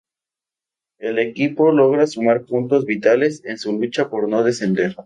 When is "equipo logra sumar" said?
1.19-2.45